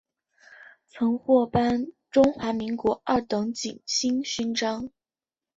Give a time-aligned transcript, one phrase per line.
[0.87, 4.89] 曾获颁中华民国二等景星勋章。